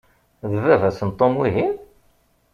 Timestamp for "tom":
1.11-1.33